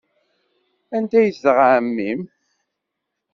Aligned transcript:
Anda 0.95 1.15
ay 1.19 1.25
yezdeɣ 1.27 1.57
ɛemmi-m? 1.71 2.21